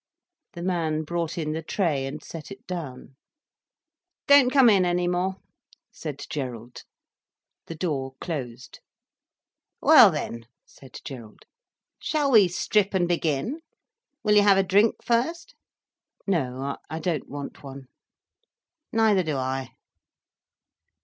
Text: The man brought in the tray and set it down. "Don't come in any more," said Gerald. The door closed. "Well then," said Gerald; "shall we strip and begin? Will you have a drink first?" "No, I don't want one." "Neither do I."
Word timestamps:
The 0.53 0.63
man 0.63 1.03
brought 1.03 1.37
in 1.37 1.51
the 1.51 1.61
tray 1.61 2.07
and 2.07 2.23
set 2.23 2.49
it 2.49 2.65
down. 2.65 3.17
"Don't 4.25 4.49
come 4.49 4.67
in 4.67 4.83
any 4.83 5.07
more," 5.07 5.35
said 5.91 6.25
Gerald. 6.27 6.85
The 7.67 7.75
door 7.75 8.15
closed. 8.19 8.79
"Well 9.79 10.09
then," 10.09 10.47
said 10.65 11.01
Gerald; 11.05 11.43
"shall 11.99 12.31
we 12.31 12.47
strip 12.47 12.95
and 12.95 13.07
begin? 13.07 13.61
Will 14.23 14.33
you 14.35 14.41
have 14.41 14.57
a 14.57 14.63
drink 14.63 15.03
first?" 15.03 15.53
"No, 16.25 16.77
I 16.89 16.97
don't 16.97 17.29
want 17.29 17.61
one." 17.61 17.85
"Neither 18.91 19.21
do 19.21 19.37
I." 19.37 19.69